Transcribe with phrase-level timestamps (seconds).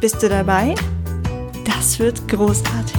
[0.00, 0.76] Bist du dabei?
[1.64, 2.94] Das wird großartig.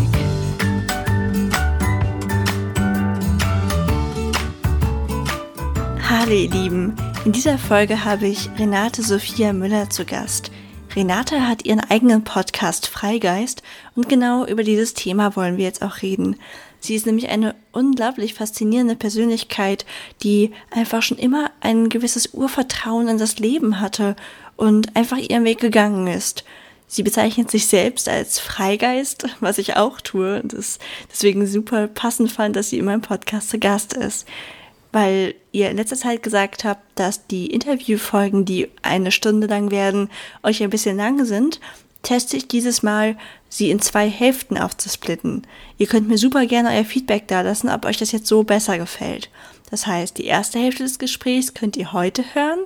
[6.09, 6.93] Hallo ihr Lieben,
[7.23, 10.52] in dieser Folge habe ich Renate Sophia Müller zu Gast.
[10.93, 13.63] Renate hat ihren eigenen Podcast Freigeist
[13.95, 16.35] und genau über dieses Thema wollen wir jetzt auch reden.
[16.81, 19.85] Sie ist nämlich eine unglaublich faszinierende Persönlichkeit,
[20.21, 24.18] die einfach schon immer ein gewisses Urvertrauen in das Leben hatte
[24.57, 26.43] und einfach ihren Weg gegangen ist.
[26.91, 30.79] Sie bezeichnet sich selbst als Freigeist, was ich auch tue und es
[31.12, 34.27] deswegen super passend fand, dass sie in meinem Podcast zu Gast ist.
[34.91, 40.09] Weil ihr in letzter Zeit gesagt habt, dass die Interviewfolgen, die eine Stunde lang werden,
[40.41, 41.59] euch ein bisschen lang sind,
[42.01, 43.15] teste ich dieses Mal,
[43.49, 45.46] sie in zwei Hälften aufzusplitten.
[45.77, 48.79] Ihr könnt mir super gerne euer Feedback da lassen, ob euch das jetzt so besser
[48.79, 49.29] gefällt.
[49.70, 52.62] Das heißt, die erste Hälfte des Gesprächs könnt ihr heute hören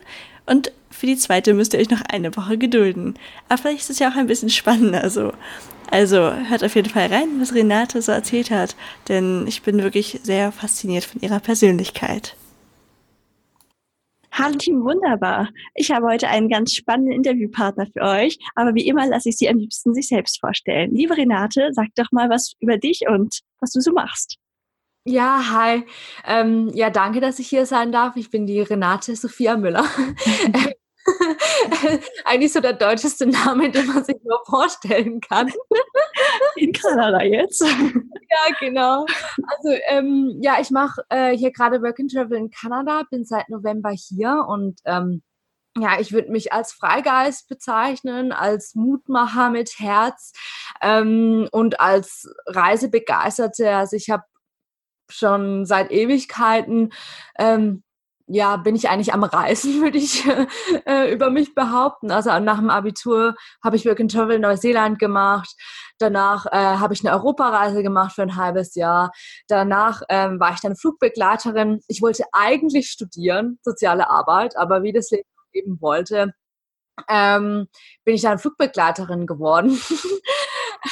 [0.45, 3.15] und für die zweite müsst ihr euch noch eine Woche gedulden.
[3.49, 5.33] Aber vielleicht ist es ja auch ein bisschen spannender so.
[5.89, 8.75] Also hört auf jeden Fall rein, was Renate so erzählt hat,
[9.09, 12.35] denn ich bin wirklich sehr fasziniert von ihrer Persönlichkeit.
[14.31, 15.49] Hallo Team Wunderbar.
[15.75, 19.47] Ich habe heute einen ganz spannenden Interviewpartner für euch, aber wie immer lasse ich Sie
[19.47, 20.89] am liebsten sich selbst vorstellen.
[20.91, 24.39] Liebe Renate, sag doch mal was über dich und was du so machst.
[25.05, 25.85] Ja, hi.
[26.25, 28.15] Ähm, ja, danke, dass ich hier sein darf.
[28.15, 29.85] Ich bin die Renate Sophia Müller.
[32.23, 35.51] Eigentlich so der deutscheste Name, den man sich nur vorstellen kann.
[36.55, 37.61] In Kanada jetzt.
[37.61, 39.05] Ja, genau.
[39.57, 43.49] Also ähm, ja, ich mache äh, hier gerade Work and Travel in Kanada, bin seit
[43.49, 45.21] November hier und ähm,
[45.77, 50.31] ja, ich würde mich als Freigeist bezeichnen, als Mutmacher mit Herz
[50.81, 53.75] ähm, und als Reisebegeisterte.
[53.75, 54.23] Also ich habe
[55.09, 56.91] schon seit Ewigkeiten
[57.37, 57.83] ähm,
[58.27, 60.25] ja, bin ich eigentlich am Reisen, würde ich
[60.85, 62.11] äh, über mich behaupten.
[62.11, 65.53] Also nach dem Abitur habe ich Work and Travel in Neuseeland gemacht.
[65.99, 69.11] Danach äh, habe ich eine Europareise gemacht für ein halbes Jahr.
[69.47, 71.81] Danach ähm, war ich dann Flugbegleiterin.
[71.87, 76.33] Ich wollte eigentlich studieren, soziale Arbeit, aber wie das Leben eben wollte,
[77.09, 77.67] ähm,
[78.05, 79.79] bin ich dann Flugbegleiterin geworden.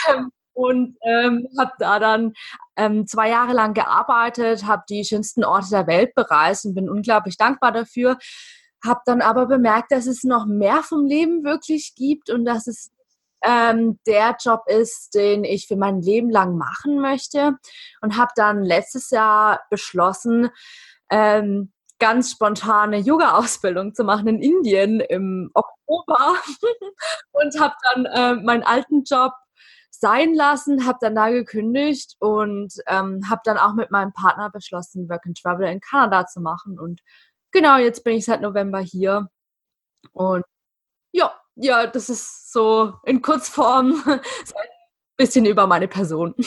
[0.09, 2.33] Ähm, und ähm, habe da dann
[2.75, 7.37] ähm, zwei Jahre lang gearbeitet, habe die schönsten Orte der Welt bereist und bin unglaublich
[7.37, 8.17] dankbar dafür.
[8.83, 12.91] Habe dann aber bemerkt, dass es noch mehr vom Leben wirklich gibt und dass es
[13.43, 17.57] ähm, der Job ist, den ich für mein Leben lang machen möchte.
[18.01, 20.49] Und habe dann letztes Jahr beschlossen,
[21.09, 26.35] ähm, ganz spontane Yoga-Ausbildung zu machen in Indien im Oktober
[27.31, 29.33] und habe dann äh, meinen alten Job
[30.01, 35.07] sein lassen, habe dann da gekündigt und ähm, habe dann auch mit meinem Partner beschlossen,
[35.09, 36.79] Work and Travel in Kanada zu machen.
[36.79, 37.01] Und
[37.51, 39.29] genau, jetzt bin ich seit November hier.
[40.13, 40.43] Und
[41.13, 44.03] ja, ja, das ist so in Kurzform
[45.21, 46.33] bisschen über meine Person.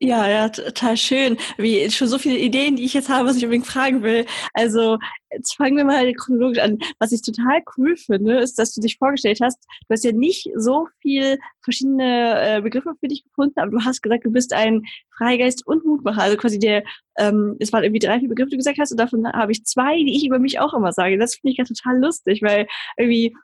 [0.00, 1.38] Ja, ja, total schön.
[1.56, 4.26] Wie schon so viele Ideen, die ich jetzt habe, was ich unbedingt fragen will.
[4.52, 4.98] Also,
[5.30, 6.78] jetzt fangen wir mal chronologisch an.
[6.98, 10.50] Was ich total cool finde, ist, dass du dich vorgestellt hast, du hast ja nicht
[10.56, 14.82] so viel verschiedene äh, Begriffe für dich gefunden, aber du hast gesagt, du bist ein
[15.16, 16.22] Freigeist und Mutmacher.
[16.22, 16.84] Also quasi der,
[17.16, 19.64] ähm, es waren irgendwie drei, vier Begriffe, die du gesagt hast, und davon habe ich
[19.64, 21.16] zwei, die ich über mich auch immer sage.
[21.16, 22.66] Das finde ich ja total lustig, weil
[22.98, 23.34] irgendwie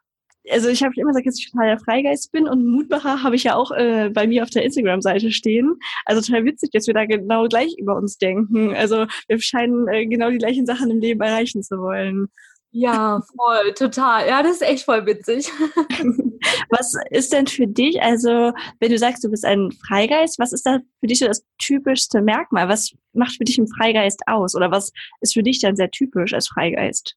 [0.51, 3.45] also ich habe immer gesagt, dass ich total der Freigeist bin und Mutmacher habe ich
[3.45, 5.77] ja auch äh, bei mir auf der Instagram-Seite stehen.
[6.07, 8.75] Also total witzig, dass wir da genau gleich über uns denken.
[8.75, 12.29] Also wir scheinen äh, genau die gleichen Sachen im Leben erreichen zu wollen.
[12.73, 14.29] Ja, voll, total.
[14.29, 15.51] Ja, das ist echt voll witzig.
[16.71, 20.65] was ist denn für dich, also wenn du sagst, du bist ein Freigeist, was ist
[20.65, 22.69] da für dich so das typischste Merkmal?
[22.69, 24.55] Was macht für dich ein Freigeist aus?
[24.55, 27.17] Oder was ist für dich dann sehr typisch als Freigeist?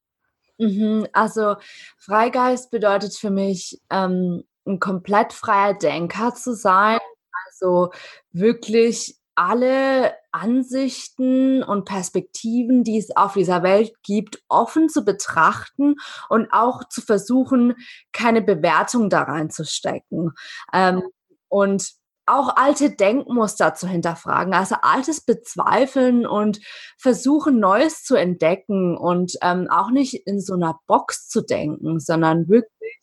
[0.59, 1.55] Mhm, also
[1.97, 6.99] Freigeist bedeutet für mich, ähm, ein komplett freier Denker zu sein.
[7.47, 7.91] Also
[8.31, 15.95] wirklich alle Ansichten und Perspektiven, die es auf dieser Welt gibt, offen zu betrachten
[16.29, 17.75] und auch zu versuchen,
[18.11, 20.33] keine Bewertung da reinzustecken.
[20.71, 21.01] Ähm,
[21.49, 21.93] und
[22.25, 26.59] auch alte Denkmuster zu hinterfragen, also altes bezweifeln und
[26.97, 32.47] versuchen, Neues zu entdecken und ähm, auch nicht in so einer Box zu denken, sondern
[32.47, 32.99] wirklich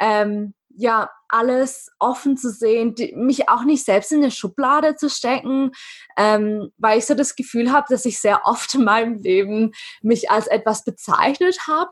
[0.00, 5.08] ähm, ja alles offen zu sehen, die, mich auch nicht selbst in eine Schublade zu
[5.08, 5.70] stecken,
[6.16, 9.72] ähm, weil ich so das Gefühl habe, dass ich sehr oft in meinem Leben
[10.02, 11.90] mich als etwas bezeichnet habe,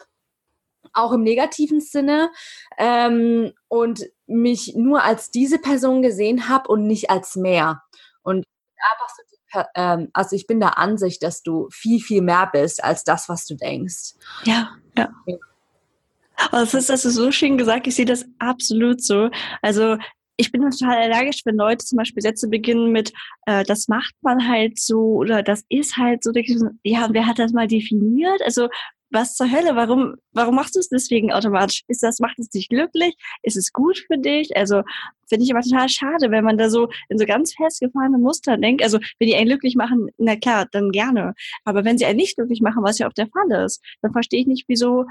[0.93, 2.31] auch im negativen Sinne,
[2.77, 7.83] ähm, und mich nur als diese Person gesehen habe und nicht als mehr.
[8.23, 8.45] Und
[8.77, 9.23] einfach so
[9.75, 13.47] ähm, also ich bin der Ansicht, dass du viel, viel mehr bist als das, was
[13.47, 14.15] du denkst.
[14.45, 15.11] Ja, ja.
[16.37, 17.87] Aber das ist, ist so schön gesagt.
[17.87, 19.31] Ich sehe das absolut so.
[19.63, 19.97] Also
[20.37, 23.13] ich bin total allergisch, wenn Leute zum Beispiel Sätze beginnen mit,
[23.47, 26.33] äh, das macht man halt so oder das ist halt so.
[26.85, 28.41] Ja, wer hat das mal definiert?
[28.45, 28.69] Also
[29.11, 29.77] was zur Hölle?
[29.77, 31.83] Warum, warum machst du es deswegen automatisch?
[31.89, 33.17] Ist das, macht es dich glücklich?
[33.43, 34.57] Ist es gut für dich?
[34.57, 34.83] Also,
[35.29, 38.83] finde ich aber total schade, wenn man da so in so ganz festgefahrene Muster denkt.
[38.83, 41.35] Also, wenn die einen glücklich machen, na klar, dann gerne.
[41.65, 44.41] Aber wenn sie einen nicht glücklich machen, was ja auch der Fall ist, dann verstehe
[44.41, 45.07] ich nicht, wieso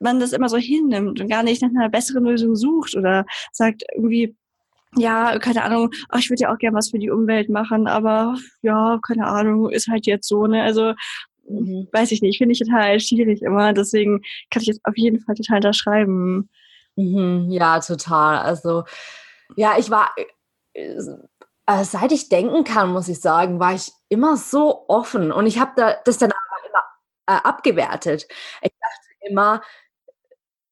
[0.00, 3.82] man das immer so hinnimmt und gar nicht nach einer besseren Lösung sucht oder sagt
[3.94, 4.36] irgendwie,
[4.96, 8.36] ja, keine Ahnung, ach, ich würde ja auch gern was für die Umwelt machen, aber
[8.62, 10.62] ja, keine Ahnung, ist halt jetzt so, ne?
[10.62, 10.94] Also.
[11.48, 13.72] Weiß ich nicht, finde ich total schwierig immer.
[13.72, 16.48] Deswegen kann ich jetzt auf jeden Fall total da schreiben.
[16.96, 18.38] Mhm, ja, total.
[18.38, 18.84] Also,
[19.56, 20.10] ja, ich war,
[20.74, 20.94] äh,
[21.66, 25.58] äh, seit ich denken kann, muss ich sagen, war ich immer so offen und ich
[25.58, 26.84] habe da, das dann immer
[27.28, 28.26] äh, abgewertet.
[28.62, 29.62] Ich dachte immer,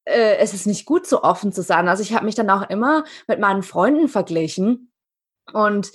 [0.05, 1.89] äh, es ist nicht gut, so offen zu sein.
[1.89, 4.93] Also ich habe mich dann auch immer mit meinen Freunden verglichen
[5.53, 5.91] und äh,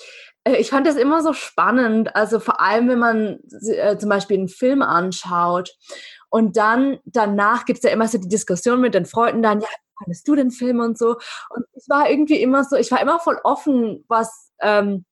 [0.46, 2.16] ich fand das immer so spannend.
[2.16, 5.72] Also vor allem, wenn man äh, zum Beispiel einen Film anschaut
[6.30, 9.68] und dann danach gibt es ja immer so die Diskussion mit den Freunden dann, ja,
[10.00, 11.18] fandest du den Film und so.
[11.50, 15.06] Und ich war irgendwie immer so, ich war immer voll offen, was ähm,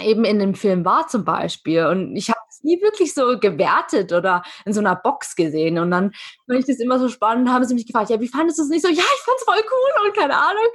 [0.00, 1.86] eben in dem Film war zum Beispiel.
[1.86, 5.78] Und ich habe es nie wirklich so gewertet oder in so einer Box gesehen.
[5.78, 6.12] Und dann
[6.46, 8.68] fand ich das immer so spannend, haben sie mich gefragt, ja, wie fandest du es
[8.68, 8.88] nicht so?
[8.88, 10.68] Ja, ich fand es voll cool und keine Ahnung.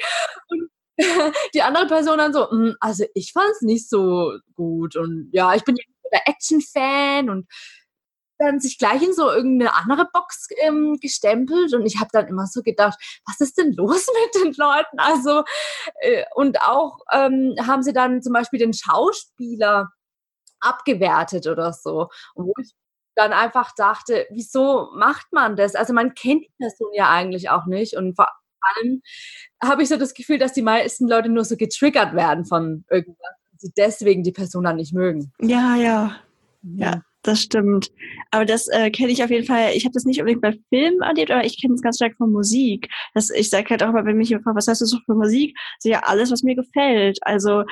[0.49, 0.69] Und
[1.53, 5.53] die andere Person dann so, hm, also ich fand es nicht so gut und ja,
[5.55, 7.47] ich bin ja Action-Fan und
[8.39, 12.47] dann sich gleich in so irgendeine andere Box ähm, gestempelt und ich habe dann immer
[12.47, 12.97] so gedacht,
[13.27, 14.97] was ist denn los mit den Leuten?
[14.99, 15.43] Also
[16.01, 19.89] äh, und auch ähm, haben sie dann zum Beispiel den Schauspieler
[20.61, 22.73] abgewertet oder so, wo ich
[23.15, 25.75] dann einfach dachte, wieso macht man das?
[25.75, 28.17] Also man kennt die Person ja eigentlich auch nicht und
[28.61, 29.01] allem
[29.63, 33.39] habe ich so das Gefühl, dass die meisten Leute nur so getriggert werden von irgendwas
[33.59, 35.31] sie deswegen die Person dann nicht mögen.
[35.41, 36.15] Ja, ja.
[36.63, 37.91] Ja, das stimmt.
[38.31, 39.71] Aber das äh, kenne ich auf jeden Fall.
[39.73, 42.31] Ich habe das nicht unbedingt bei Filmen erlebt, aber ich kenne es ganz stark von
[42.31, 42.89] Musik.
[43.13, 45.15] Das, ich sage halt auch mal, wenn mich jemand fragt, was hast du so für
[45.15, 45.57] Musik?
[45.79, 47.19] So ja, alles, was mir gefällt.
[47.21, 47.63] Also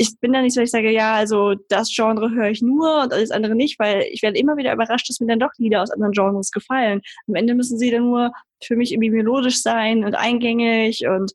[0.00, 3.12] ich bin da nicht so, ich sage, ja, also das Genre höre ich nur und
[3.12, 5.90] alles andere nicht, weil ich werde immer wieder überrascht, dass mir dann doch Lieder aus
[5.90, 7.02] anderen Genres gefallen.
[7.28, 8.32] Am Ende müssen sie dann nur
[8.64, 11.32] für mich irgendwie melodisch sein und eingängig und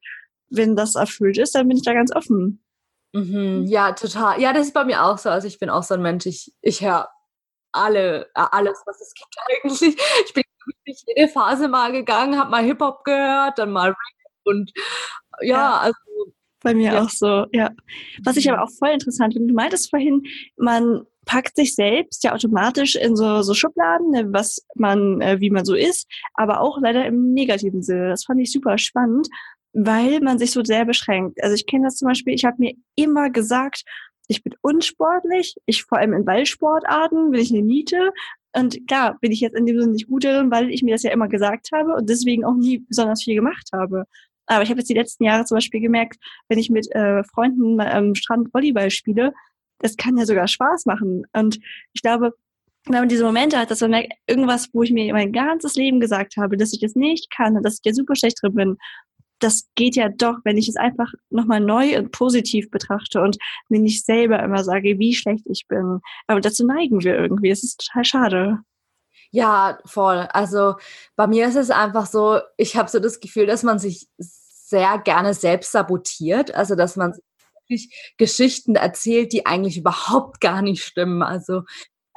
[0.49, 2.63] wenn das erfüllt ist, dann bin ich da ganz offen.
[3.13, 4.41] Mhm, ja, total.
[4.41, 5.29] Ja, das ist bei mir auch so.
[5.29, 7.07] Also ich bin auch so ein Mensch, ich, ich höre
[7.71, 9.95] alle, äh, alles, was es gibt eigentlich.
[10.25, 10.43] Ich bin
[10.85, 13.97] durch jede Phase mal gegangen, habe mal Hip-Hop gehört, dann mal Rap
[14.45, 14.71] und
[15.41, 15.77] ja, ja.
[15.77, 15.99] also
[16.65, 17.03] bei mir ja.
[17.03, 17.71] auch so, ja.
[18.23, 20.23] Was ich aber auch voll interessant finde, du meintest vorhin,
[20.57, 25.49] man packt sich selbst ja automatisch in so, so Schubladen, ne, was man, äh, wie
[25.49, 28.09] man so ist, aber auch leider im negativen Sinne.
[28.09, 29.27] Das fand ich super spannend,
[29.73, 31.41] weil man sich so sehr beschränkt.
[31.43, 33.83] Also ich kenne das zum Beispiel, ich habe mir immer gesagt,
[34.27, 38.11] ich bin unsportlich, ich vor allem in Ballsportarten bin ich eine Niete.
[38.55, 41.03] Und klar, bin ich jetzt in dem Sinne nicht gut darin, weil ich mir das
[41.03, 44.05] ja immer gesagt habe und deswegen auch nie besonders viel gemacht habe.
[44.47, 46.17] Aber ich habe jetzt die letzten Jahre zum Beispiel gemerkt,
[46.49, 49.33] wenn ich mit äh, Freunden am Strand Volleyball spiele,
[49.79, 51.25] das kann ja sogar Spaß machen.
[51.33, 51.59] Und
[51.93, 52.33] ich glaube,
[52.85, 55.99] wenn man diese Momente hat, dass man merkt, irgendwas, wo ich mir mein ganzes Leben
[55.99, 58.77] gesagt habe, dass ich das nicht kann und dass ich ja super schlecht drin bin,
[59.39, 63.37] das geht ja doch, wenn ich es einfach nochmal neu und positiv betrachte und
[63.69, 65.99] mir nicht selber immer sage, wie schlecht ich bin.
[66.27, 67.49] Aber dazu neigen wir irgendwie.
[67.49, 68.59] Es ist total schade.
[69.35, 70.29] Ja, voll.
[70.31, 70.75] Also
[71.17, 74.97] bei mir ist es einfach so, ich habe so das Gefühl, dass man sich sehr
[74.99, 76.55] gerne selbst sabotiert.
[76.55, 77.11] Also dass man
[77.67, 81.21] wirklich Geschichten erzählt, die eigentlich überhaupt gar nicht stimmen.
[81.21, 81.63] Also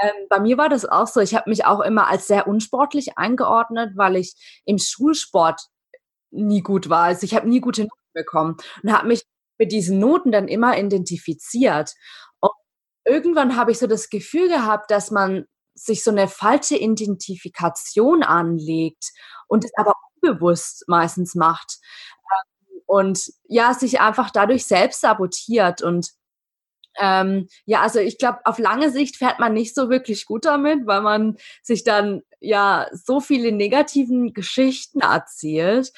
[0.00, 1.20] ähm, bei mir war das auch so.
[1.20, 4.34] Ich habe mich auch immer als sehr unsportlich eingeordnet, weil ich
[4.64, 5.60] im Schulsport
[6.30, 7.04] nie gut war.
[7.06, 9.25] Also ich habe nie gute Noten bekommen und habe mich
[9.58, 11.94] mit diesen Noten dann immer identifiziert.
[12.40, 12.52] Und
[13.04, 15.46] irgendwann habe ich so das Gefühl gehabt, dass man
[15.78, 19.12] sich so eine falsche Identifikation anlegt
[19.47, 21.78] und es aber unbewusst meistens macht.
[22.16, 25.82] Ähm, und ja, sich einfach dadurch selbst sabotiert.
[25.82, 26.11] Und
[26.99, 30.87] ähm, ja, also ich glaube, auf lange Sicht fährt man nicht so wirklich gut damit,
[30.87, 35.92] weil man sich dann ja so viele negativen Geschichten erzählt,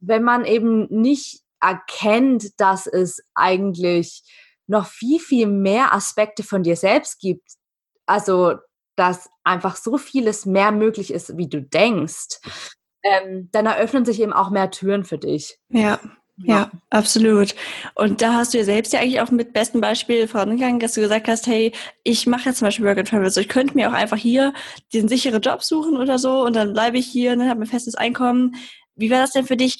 [0.00, 4.22] wenn man eben nicht erkennt, dass es eigentlich
[4.66, 7.52] noch viel, viel mehr Aspekte von dir selbst gibt.
[8.06, 8.56] Also,
[8.98, 12.40] dass einfach so vieles mehr möglich ist, wie du denkst,
[13.02, 15.58] ähm, dann eröffnen sich eben auch mehr Türen für dich.
[15.70, 16.00] Ja.
[16.44, 17.56] Ja, absolut.
[17.96, 21.00] Und da hast du ja selbst ja eigentlich auch mit bestem Beispiel vorangegangen, dass du
[21.00, 21.72] gesagt hast, hey,
[22.04, 23.28] ich mache jetzt zum Beispiel Work and Travel.
[23.28, 24.52] So, ich könnte mir auch einfach hier
[24.92, 27.96] diesen sicheren Job suchen oder so und dann bleibe ich hier, ne, habe ein festes
[27.96, 28.54] Einkommen.
[28.94, 29.78] Wie war das denn für dich?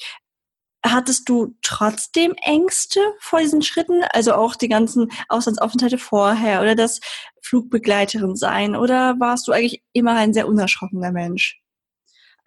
[0.85, 4.01] Hattest du trotzdem Ängste vor diesen Schritten?
[4.13, 7.01] Also auch die ganzen Auslandsaufenthalte vorher oder das
[7.41, 8.75] Flugbegleiterin sein?
[8.75, 11.61] Oder warst du eigentlich immer ein sehr unerschrockener Mensch?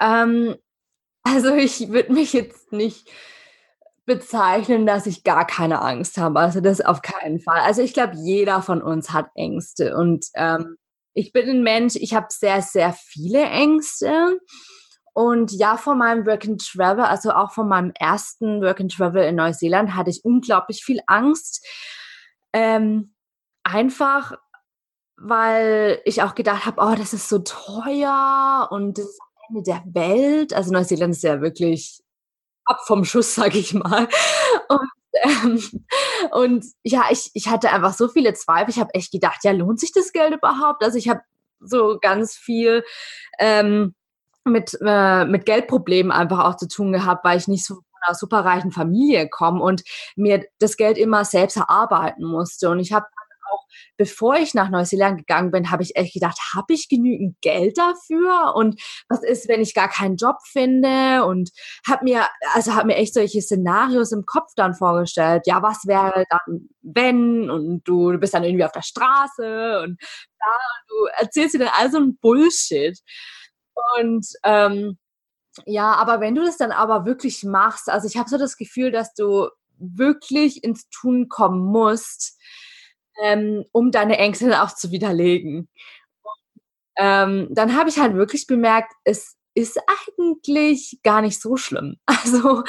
[0.01, 0.57] Ähm,
[1.23, 3.09] also ich würde mich jetzt nicht
[4.05, 6.41] bezeichnen, dass ich gar keine Angst habe.
[6.41, 7.61] Also das auf keinen Fall.
[7.61, 9.97] Also ich glaube, jeder von uns hat Ängste.
[9.97, 10.77] Und ähm,
[11.15, 14.41] ich bin ein Mensch, ich habe sehr, sehr viele Ängste.
[15.15, 19.25] Und ja, vor meinem Work and Travel, also auch von meinem ersten Work and Travel
[19.25, 21.67] in Neuseeland, hatte ich unglaublich viel Angst.
[22.53, 23.15] Ähm,
[23.63, 24.33] einfach,
[25.17, 30.55] weil ich auch gedacht habe, oh, das ist so teuer und das Ende der Welt.
[30.55, 32.01] Also Neuseeland ist ja wirklich
[32.65, 34.09] ab vom Schuss, sag ich mal.
[34.69, 34.91] Und,
[35.25, 35.87] ähm,
[36.33, 38.71] und ja, ich, ich hatte einfach so viele Zweifel.
[38.71, 40.83] Ich habe echt gedacht, ja, lohnt sich das Geld überhaupt?
[40.83, 41.21] Also ich habe
[41.61, 42.83] so ganz viel
[43.39, 43.95] ähm,
[44.45, 48.15] mit, äh, mit Geldproblemen einfach auch zu tun gehabt, weil ich nicht so von einer
[48.15, 49.83] superreichen Familie komme und
[50.17, 52.71] mir das Geld immer selbst erarbeiten musste.
[52.71, 53.07] Und ich habe
[53.53, 57.79] auch, bevor ich nach Neuseeland gegangen bin, habe ich echt gedacht, habe ich genügend Geld
[57.79, 58.55] dafür?
[58.55, 61.25] Und was ist, wenn ich gar keinen Job finde?
[61.25, 61.51] Und
[61.87, 65.43] habe mir, also habe mir echt solche Szenarios im Kopf dann vorgestellt.
[65.47, 67.51] Ja, was wäre dann, wenn?
[67.51, 70.01] Und du, du bist dann irgendwie auf der Straße und
[70.39, 72.99] da, und du erzählst dir dann all so ein Bullshit.
[73.99, 74.99] Und ähm,
[75.67, 78.91] ja, aber wenn du das dann aber wirklich machst, also ich habe so das Gefühl,
[78.91, 79.49] dass du
[79.79, 82.39] wirklich ins Tun kommen musst,
[83.23, 85.69] ähm, um deine Ängste auch zu widerlegen.
[86.97, 91.97] ähm, dann habe ich halt wirklich bemerkt, es ist eigentlich gar nicht so schlimm.
[92.07, 92.65] Also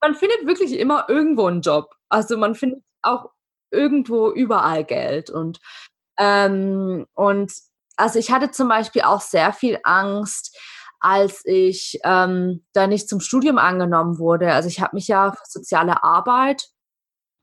[0.00, 1.94] man findet wirklich immer irgendwo einen Job.
[2.10, 3.30] Also man findet auch
[3.70, 5.60] irgendwo überall Geld und
[6.18, 7.52] ähm, und
[7.96, 10.56] also ich hatte zum Beispiel auch sehr viel Angst,
[11.00, 14.52] als ich ähm, da nicht zum Studium angenommen wurde.
[14.52, 16.68] Also ich habe mich ja für soziale Arbeit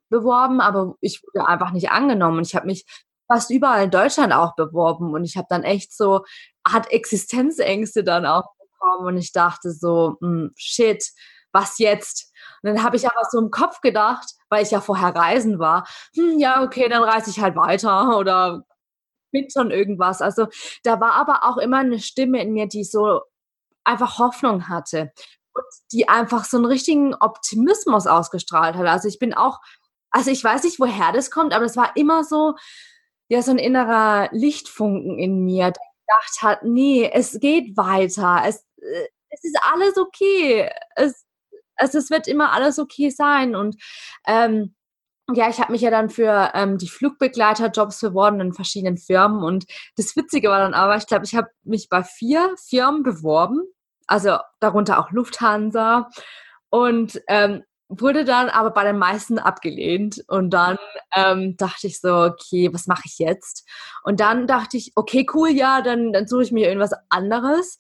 [0.10, 2.40] beworben, aber ich wurde einfach nicht angenommen.
[2.40, 2.86] Und ich habe mich
[3.32, 6.26] fast überall in Deutschland auch beworben und ich habe dann echt so
[6.68, 11.02] hat Existenzängste dann auch bekommen und ich dachte so hm, shit
[11.54, 15.16] was jetzt und dann habe ich aber so im Kopf gedacht weil ich ja vorher
[15.16, 18.66] reisen war hm, ja okay dann reise ich halt weiter oder
[19.32, 20.22] mit schon irgendwas.
[20.22, 20.48] Also
[20.84, 23.22] da war aber auch immer eine Stimme in mir, die so
[23.84, 25.12] einfach Hoffnung hatte
[25.54, 28.88] und die einfach so einen richtigen Optimismus ausgestrahlt hat.
[28.88, 29.60] Also ich bin auch,
[30.12, 32.56] also ich weiß nicht, woher das kommt, aber es war immer so,
[33.28, 38.66] ja, so ein innerer Lichtfunken in mir, der gedacht hat, nee, es geht weiter, es,
[38.82, 41.26] äh, es ist alles okay, es,
[41.78, 43.78] es, es wird immer alles okay sein und
[44.28, 44.76] ähm,
[45.36, 49.44] ja, ich habe mich ja dann für ähm, die Flugbegleiterjobs beworben in verschiedenen Firmen.
[49.44, 53.62] Und das Witzige war dann aber, ich glaube, ich habe mich bei vier Firmen beworben,
[54.08, 56.10] also darunter auch Lufthansa.
[56.70, 60.24] Und ähm, wurde dann aber bei den meisten abgelehnt.
[60.28, 60.78] Und dann
[61.16, 63.68] ähm, dachte ich so, okay, was mache ich jetzt?
[64.04, 67.78] Und dann dachte ich, okay, cool, ja, dann, dann suche ich mir irgendwas anderes.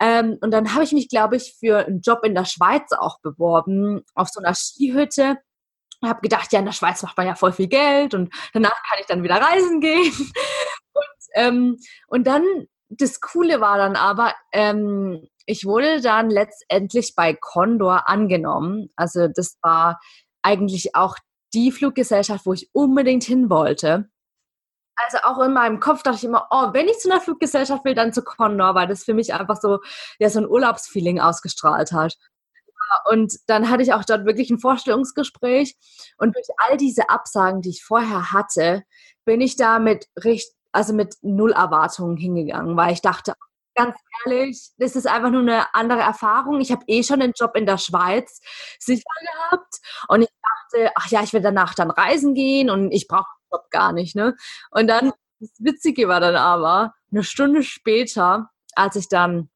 [0.00, 3.20] Ähm, und dann habe ich mich, glaube ich, für einen Job in der Schweiz auch
[3.20, 5.38] beworben, auf so einer Skihütte
[6.08, 8.98] habe gedacht, ja, in der Schweiz macht man ja voll viel Geld und danach kann
[9.00, 10.12] ich dann wieder reisen gehen.
[10.96, 12.44] Und, ähm, und dann,
[12.88, 18.90] das Coole war dann aber, ähm, ich wurde dann letztendlich bei Condor angenommen.
[18.94, 19.98] Also das war
[20.42, 21.16] eigentlich auch
[21.52, 24.08] die Fluggesellschaft, wo ich unbedingt hin wollte.
[24.96, 27.94] Also auch in meinem Kopf dachte ich immer, oh, wenn ich zu einer Fluggesellschaft will,
[27.94, 29.80] dann zu Condor, weil das für mich einfach so,
[30.18, 32.16] ja, so ein Urlaubsfeeling ausgestrahlt hat.
[33.10, 35.76] Und dann hatte ich auch dort wirklich ein Vorstellungsgespräch.
[36.18, 38.84] Und durch all diese Absagen, die ich vorher hatte,
[39.24, 40.08] bin ich da mit,
[40.72, 43.34] also mit null Erwartungen hingegangen, weil ich dachte,
[43.74, 46.60] ganz ehrlich, das ist einfach nur eine andere Erfahrung.
[46.60, 48.40] Ich habe eh schon einen Job in der Schweiz
[48.78, 53.08] sicher gehabt und ich dachte, ach ja, ich will danach dann reisen gehen und ich
[53.08, 54.14] brauche den Job gar nicht.
[54.14, 54.36] Ne?
[54.70, 59.50] Und dann, das Witzige war dann aber, eine Stunde später, als ich dann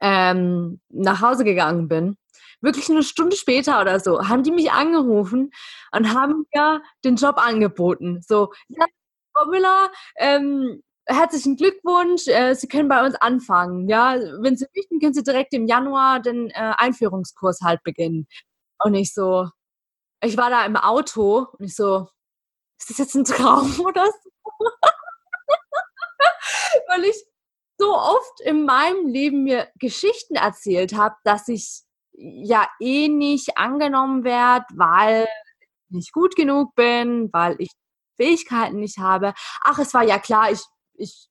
[0.00, 2.16] ähm, nach Hause gegangen bin,
[2.60, 5.52] wirklich eine Stunde später oder so, haben die mich angerufen
[5.92, 8.22] und haben mir den Job angeboten.
[8.26, 8.86] So, ja,
[9.34, 13.88] Frau Müller, ähm, herzlichen Glückwunsch, äh, Sie können bei uns anfangen.
[13.88, 18.26] Ja, wenn Sie möchten, können Sie direkt im Januar den äh, Einführungskurs halt beginnen.
[18.82, 19.48] Und ich so,
[20.22, 22.08] ich war da im Auto und ich so,
[22.78, 24.30] ist das jetzt ein Traum oder so?
[26.88, 27.24] Weil ich
[27.78, 31.82] so oft in meinem Leben mir Geschichten erzählt habe, dass ich
[32.20, 35.24] ja eh nicht angenommen werde, weil
[35.88, 37.70] ich nicht gut genug bin, weil ich
[38.16, 39.34] Fähigkeiten nicht habe.
[39.62, 40.60] Ach, es war ja klar, ich,
[40.94, 41.28] ich,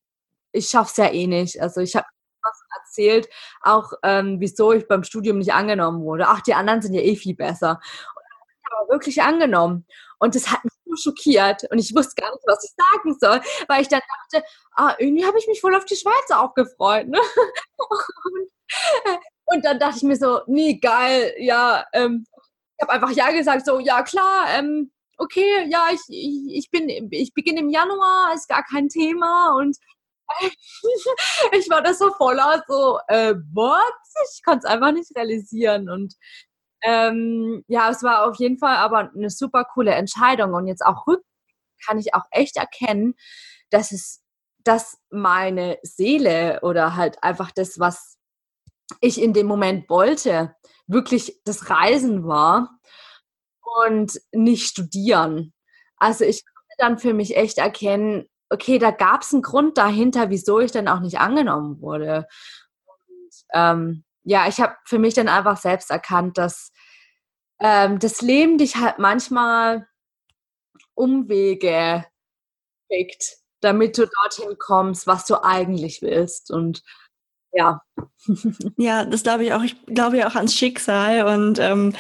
[0.52, 1.62] ich schaff's ja eh nicht.
[1.62, 2.08] Also ich habe
[2.42, 3.30] was erzählt,
[3.62, 6.28] auch ähm, wieso ich beim Studium nicht angenommen wurde.
[6.28, 7.80] Ach, die anderen sind ja eh viel besser.
[8.16, 8.24] Und
[8.58, 9.86] ich habe wirklich angenommen.
[10.20, 13.42] Und das hat mich so schockiert und ich wusste gar nicht, was ich sagen soll,
[13.68, 17.08] weil ich dann dachte, ah, irgendwie habe ich mich voll auf die Schweiz auch gefreut.
[17.08, 17.20] Ne?
[17.78, 18.50] Und,
[19.54, 22.26] und, dann dachte ich mir so, nee, geil, ja, ähm,
[22.78, 26.90] ich habe einfach ja gesagt, so, ja klar, ähm, okay, ja, ich, ich, ich bin,
[27.12, 29.56] ich beginne im Januar, ist gar kein Thema.
[29.58, 29.78] Und
[31.52, 33.94] ich war da so voller, so, äh, what?
[34.34, 35.90] Ich konnte es einfach nicht realisieren.
[35.90, 36.16] Und
[36.84, 40.54] ähm, ja, es war auf jeden Fall aber eine super coole Entscheidung.
[40.54, 41.24] Und jetzt auch rück
[41.86, 43.16] kann ich auch echt erkennen,
[43.70, 44.22] dass es,
[44.64, 48.19] dass meine Seele oder halt einfach das, was
[49.02, 50.56] ich in dem Moment wollte,
[50.88, 52.80] wirklich das Reisen war
[53.86, 55.54] und nicht studieren.
[55.98, 60.30] Also ich konnte dann für mich echt erkennen, okay, da gab es einen Grund dahinter,
[60.30, 62.28] wieso ich dann auch nicht angenommen wurde.
[62.86, 66.72] Und ähm, ja, ich habe für mich dann einfach selbst erkannt, dass
[67.60, 69.88] ähm, das Leben dich halt manchmal
[70.96, 72.06] Umwege
[72.88, 76.52] kriegt, damit du dorthin kommst, was du eigentlich willst.
[76.52, 76.84] Und
[77.54, 77.82] ja.
[78.78, 79.64] Ja, das glaube ich auch.
[79.64, 81.94] Ich glaube ja auch ans Schicksal und ähm,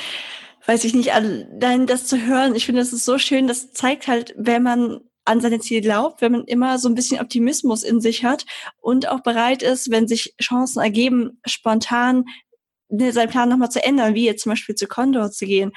[0.65, 4.07] weiß ich nicht, allein das zu hören, ich finde, das ist so schön, das zeigt
[4.07, 8.01] halt, wenn man an seine Ziele glaubt, wenn man immer so ein bisschen Optimismus in
[8.01, 8.45] sich hat
[8.81, 12.25] und auch bereit ist, wenn sich Chancen ergeben, spontan
[12.89, 15.71] ne, seinen Plan nochmal zu ändern, wie jetzt zum Beispiel zu Condor zu gehen,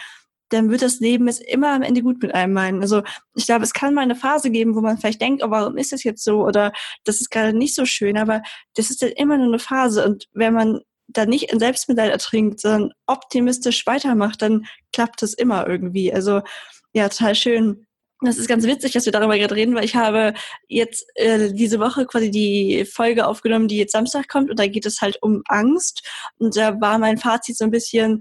[0.52, 2.82] dann wird das Leben es immer am Ende gut mit einem meinen.
[2.82, 3.02] Also
[3.34, 5.92] ich glaube, es kann mal eine Phase geben, wo man vielleicht denkt, oh, warum ist
[5.92, 6.44] das jetzt so?
[6.44, 6.72] Oder
[7.04, 8.42] das ist gerade nicht so schön, aber
[8.74, 10.04] das ist dann immer nur eine Phase.
[10.04, 15.66] Und wenn man da nicht in Selbstmitleid ertrinkt, sondern optimistisch weitermacht, dann klappt es immer
[15.66, 16.12] irgendwie.
[16.12, 16.42] Also
[16.92, 17.86] ja, total schön.
[18.24, 20.34] Das ist ganz witzig, dass wir darüber gerade reden, weil ich habe
[20.68, 24.86] jetzt äh, diese Woche quasi die Folge aufgenommen, die jetzt Samstag kommt und da geht
[24.86, 28.20] es halt um Angst und da war mein Fazit so ein bisschen,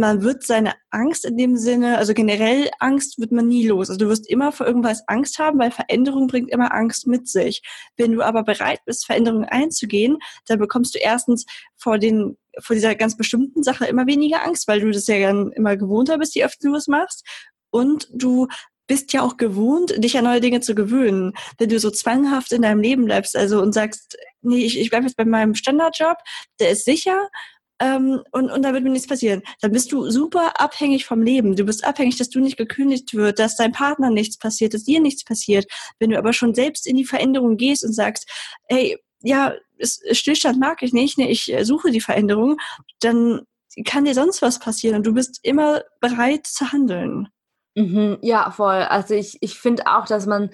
[0.00, 3.90] man wird seine Angst in dem Sinne, also generell Angst wird man nie los.
[3.90, 7.62] Also du wirst immer vor irgendwas Angst haben, weil Veränderung bringt immer Angst mit sich.
[7.96, 11.44] Wenn du aber bereit bist, Veränderungen einzugehen, dann bekommst du erstens
[11.76, 15.52] vor den vor dieser ganz bestimmten Sache immer weniger Angst, weil du das ja dann
[15.52, 17.24] immer gewohnter bist, je öfter du es machst.
[17.70, 18.48] Und du
[18.88, 21.34] bist ja auch gewohnt, dich an neue Dinge zu gewöhnen.
[21.58, 25.06] Wenn du so zwanghaft in deinem Leben bleibst, also und sagst, nee, ich, ich bleibe
[25.06, 26.16] jetzt bei meinem Standardjob,
[26.58, 27.28] der ist sicher,
[27.80, 29.42] ähm, und, und da wird mir nichts passieren.
[29.62, 31.56] Dann bist du super abhängig vom Leben.
[31.56, 35.00] Du bist abhängig, dass du nicht gekündigt wird, dass dein Partner nichts passiert, dass dir
[35.00, 35.66] nichts passiert.
[35.98, 38.28] Wenn du aber schon selbst in die Veränderung gehst und sagst,
[38.68, 39.54] hey, ja,
[40.12, 42.58] Stillstand mag ich nicht, ne, ich suche die Veränderung,
[43.00, 43.42] dann
[43.84, 47.28] kann dir sonst was passieren und du bist immer bereit zu handeln.
[47.76, 48.82] Mhm, ja, voll.
[48.82, 50.50] Also ich, ich finde auch, dass man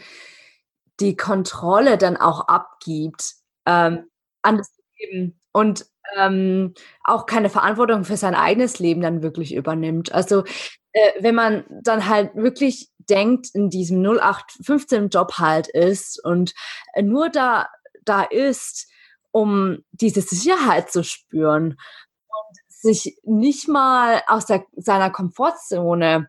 [1.01, 3.35] die Kontrolle dann auch abgibt
[3.67, 4.09] ähm,
[4.43, 10.13] an das Leben und ähm, auch keine Verantwortung für sein eigenes Leben dann wirklich übernimmt.
[10.13, 10.45] Also
[10.93, 16.55] äh, wenn man dann halt wirklich denkt, in diesem 0815 Job halt ist und
[16.95, 17.69] äh, nur da,
[18.05, 18.91] da ist,
[19.31, 26.29] um diese Sicherheit zu spüren und sich nicht mal aus der, seiner Komfortzone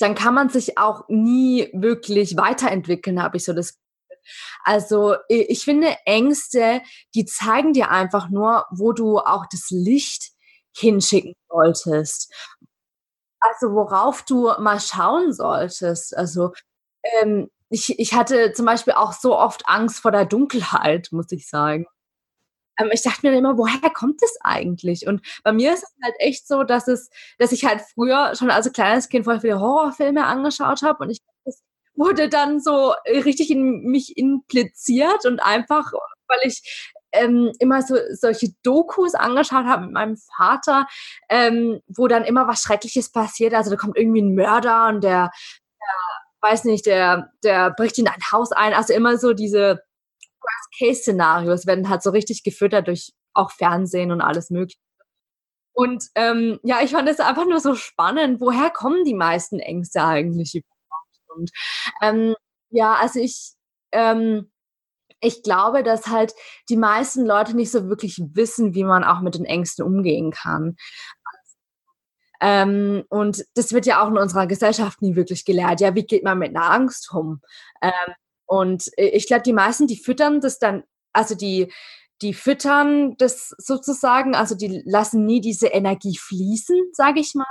[0.00, 3.78] dann kann man sich auch nie wirklich weiterentwickeln, habe ich so das
[4.64, 6.82] also ich finde Ängste,
[7.14, 10.32] die zeigen dir einfach nur, wo du auch das Licht
[10.74, 12.32] hinschicken solltest.
[13.40, 16.16] Also worauf du mal schauen solltest.
[16.16, 16.52] Also
[17.02, 21.48] ähm, ich, ich hatte zum Beispiel auch so oft Angst vor der Dunkelheit, muss ich
[21.48, 21.86] sagen
[22.78, 25.06] ähm, ich dachte mir immer, woher kommt das eigentlich?
[25.06, 28.50] Und bei mir ist es halt echt so, dass es, dass ich halt früher schon
[28.50, 31.20] als kleines Kind voll viele Horrorfilme angeschaut habe und ich
[31.94, 35.92] wurde dann so richtig in mich impliziert und einfach,
[36.28, 40.86] weil ich ähm, immer so solche Dokus angeschaut habe mit meinem Vater,
[41.28, 43.54] ähm, wo dann immer was Schreckliches passiert.
[43.54, 45.30] Also da kommt irgendwie ein Mörder und der,
[45.80, 48.72] der weiß nicht, der, der bricht in ein Haus ein.
[48.74, 49.82] Also immer so diese
[50.40, 54.78] Worst-Case-Szenarios werden halt so richtig gefüttert durch auch Fernsehen und alles mögliche.
[55.74, 60.04] Und ähm, ja, ich fand es einfach nur so spannend, woher kommen die meisten Ängste
[60.04, 60.62] eigentlich?
[61.36, 61.50] Und
[62.02, 62.34] ähm,
[62.70, 63.52] ja, also ich,
[63.92, 64.50] ähm,
[65.20, 66.34] ich glaube, dass halt
[66.68, 70.76] die meisten Leute nicht so wirklich wissen, wie man auch mit den Ängsten umgehen kann.
[72.40, 75.80] Ähm, und das wird ja auch in unserer Gesellschaft nie wirklich gelehrt.
[75.80, 77.40] Ja, wie geht man mit einer Angst um?
[77.80, 78.14] Ähm,
[78.46, 81.72] und ich glaube, die meisten, die füttern das dann, also die,
[82.20, 87.46] die füttern das sozusagen, also die lassen nie diese Energie fließen, sage ich mal,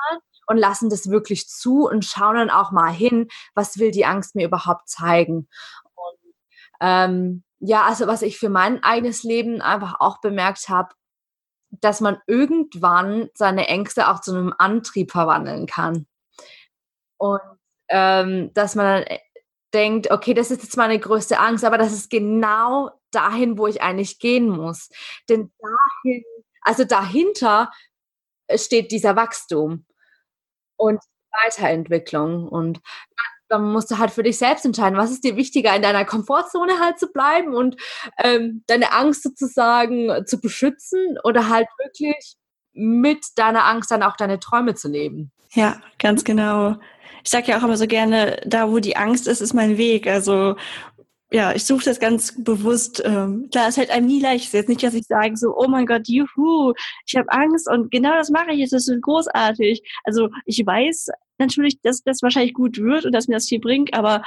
[0.48, 4.36] und lassen das wirklich zu und schauen dann auch mal hin, was will die Angst
[4.36, 5.48] mir überhaupt zeigen.
[5.96, 6.34] Und
[6.82, 10.96] ähm, ja, also was ich für mein eigenes Leben einfach auch bemerkt habe,
[11.70, 16.08] dass man irgendwann seine Ängste auch zu einem Antrieb verwandeln kann.
[17.18, 17.40] Und
[17.90, 19.20] ähm, dass man dann äh,
[19.74, 23.82] denkt, okay, das ist jetzt meine größte Angst, aber das ist genau dahin, wo ich
[23.82, 24.90] eigentlich gehen muss.
[25.30, 26.24] Denn dahin,
[26.62, 27.72] also dahinter
[28.56, 29.86] steht dieser Wachstum
[30.82, 31.00] und
[31.44, 32.48] Weiterentwicklung.
[32.48, 32.82] Und
[33.48, 36.80] dann musst du halt für dich selbst entscheiden, was ist dir wichtiger, in deiner Komfortzone
[36.80, 37.76] halt zu bleiben und
[38.24, 42.36] ähm, deine Angst sozusagen zu beschützen oder halt wirklich
[42.74, 45.32] mit deiner Angst dann auch deine Träume zu leben.
[45.54, 46.78] Ja, ganz genau.
[47.24, 50.08] Ich sage ja auch immer so gerne, da wo die Angst ist, ist mein Weg.
[50.08, 50.56] Also
[51.34, 53.02] ja, ich suche das ganz bewusst.
[53.06, 54.44] Ähm, klar, es hält einem nie leicht.
[54.44, 56.74] Es ist jetzt nicht, dass ich sage so, oh mein Gott, juhu,
[57.06, 59.82] ich habe Angst und genau das mache ich jetzt, das ist großartig.
[60.04, 63.94] Also ich weiß natürlich, dass das wahrscheinlich gut wird und dass mir das viel bringt,
[63.94, 64.24] aber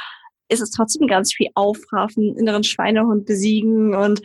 [0.48, 4.22] es ist trotzdem ganz viel aufraffen, inneren Schweinehund besiegen und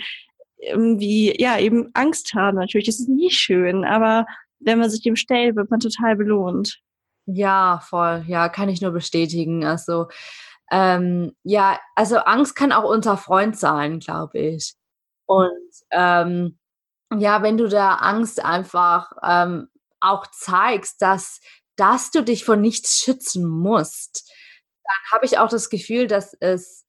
[0.58, 2.88] irgendwie, ja, eben Angst haben natürlich.
[2.88, 4.26] Das ist nie schön, aber
[4.60, 6.80] wenn man sich dem stellt, wird man total belohnt.
[7.26, 8.24] Ja, voll.
[8.28, 9.64] Ja, kann ich nur bestätigen.
[9.64, 10.08] Also,
[10.72, 14.76] ähm, ja, also Angst kann auch unser Freund sein, glaube ich.
[15.26, 15.50] Und
[15.92, 16.60] ähm,
[17.18, 21.40] ja, wenn du der Angst einfach ähm, auch zeigst, dass
[21.80, 24.30] dass du dich vor nichts schützen musst,
[24.84, 26.86] dann habe ich auch das Gefühl, dass es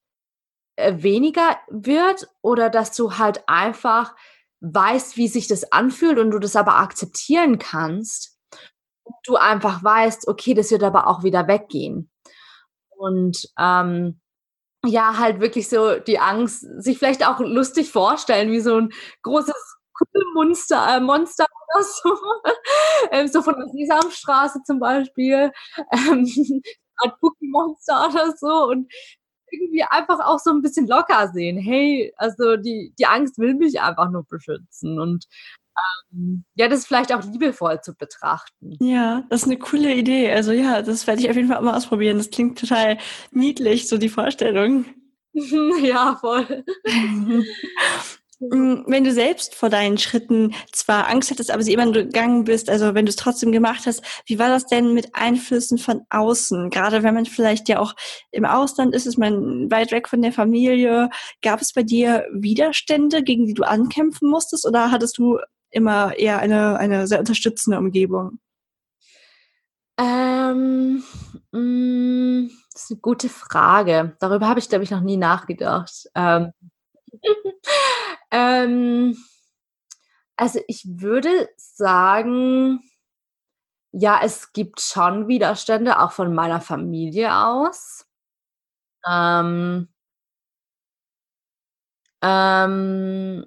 [0.75, 4.15] äh, weniger wird oder dass du halt einfach
[4.59, 8.37] weißt, wie sich das anfühlt und du das aber akzeptieren kannst.
[9.03, 12.10] Und du einfach weißt, okay, das wird aber auch wieder weggehen.
[13.01, 14.19] Und ähm,
[14.85, 19.55] ja, halt wirklich so die Angst, sich vielleicht auch lustig vorstellen, wie so ein großes
[20.35, 22.17] Monster, äh, Monster oder so.
[23.11, 25.51] ähm, so von der Sesamstraße zum Beispiel.
[25.91, 26.25] Ähm,
[27.03, 28.67] ein Cookie-Monster oder so.
[28.69, 28.91] Und
[29.51, 31.57] irgendwie einfach auch so ein bisschen locker sehen.
[31.57, 34.99] Hey, also die, die Angst will mich einfach nur beschützen.
[34.99, 35.25] Und
[36.13, 38.77] ähm, ja, das vielleicht auch liebevoll zu betrachten.
[38.79, 40.31] Ja, das ist eine coole Idee.
[40.31, 42.17] Also ja, das werde ich auf jeden Fall mal ausprobieren.
[42.17, 42.97] Das klingt total
[43.31, 44.85] niedlich, so die Vorstellung.
[45.33, 46.65] ja, voll.
[48.41, 52.71] Mm, wenn du selbst vor deinen Schritten zwar Angst hattest, aber sie immer gegangen bist,
[52.71, 56.71] also wenn du es trotzdem gemacht hast, wie war das denn mit Einflüssen von außen?
[56.71, 57.93] Gerade wenn man vielleicht ja auch
[58.31, 61.11] im Ausland ist, ist man weit weg von der Familie.
[61.43, 65.37] Gab es bei dir Widerstände, gegen die du ankämpfen musstest, oder hattest du
[65.71, 68.39] immer eher eine, eine sehr unterstützende Umgebung?
[69.97, 71.03] Ähm,
[71.51, 74.15] mh, mm, das ist eine gute Frage.
[74.19, 76.09] Darüber habe ich, glaube ich, noch nie nachgedacht.
[76.15, 76.51] Ähm,
[78.31, 79.17] ähm,
[80.37, 82.81] also ich würde sagen,
[83.91, 88.05] ja, es gibt schon Widerstände, auch von meiner Familie aus.
[89.07, 89.89] Ähm,
[92.21, 93.45] ähm,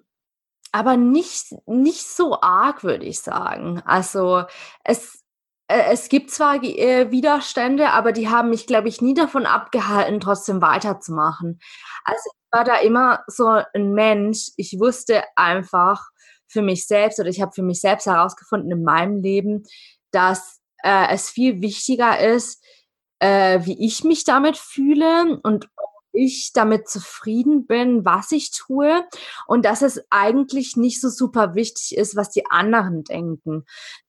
[0.75, 3.81] aber nicht, nicht so arg, würde ich sagen.
[3.85, 4.43] Also
[4.83, 5.23] es,
[5.69, 10.19] äh, es gibt zwar äh, Widerstände, aber die haben mich, glaube ich, nie davon abgehalten,
[10.19, 11.61] trotzdem weiterzumachen.
[12.05, 16.03] Also war da immer so ein Mensch, ich wusste einfach
[16.49, 19.63] für mich selbst oder ich habe für mich selbst herausgefunden in meinem Leben,
[20.11, 22.61] dass äh, es viel wichtiger ist,
[23.21, 29.05] äh, wie ich mich damit fühle und ob ich damit zufrieden bin, was ich tue
[29.47, 33.65] und dass es eigentlich nicht so super wichtig ist, was die anderen denken.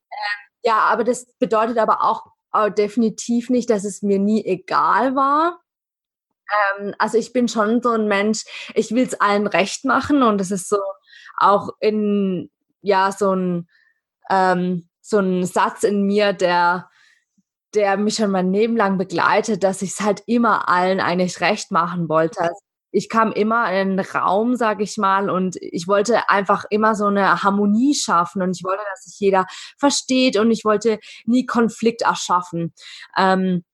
[0.10, 5.16] Äh, ja, aber das bedeutet aber auch äh, definitiv nicht, dass es mir nie egal
[5.16, 5.62] war.
[6.80, 10.40] Ähm, also ich bin schon so ein Mensch, ich will es allen recht machen und
[10.42, 10.78] es ist so
[11.38, 12.50] auch in,
[12.82, 13.68] ja, so ein,
[14.30, 16.90] ähm, so ein Satz in mir, der,
[17.76, 21.72] der mich schon mein Leben lang begleitet, dass ich es halt immer allen eigentlich recht
[21.72, 22.42] machen wollte.
[22.42, 22.60] Also
[22.92, 27.08] ich kam immer in einen Raum, sage ich mal, und ich wollte einfach immer so
[27.08, 29.46] eine Harmonie schaffen und ich wollte, dass sich jeder
[29.78, 32.74] versteht und ich wollte nie Konflikt erschaffen.
[33.18, 33.66] Ähm,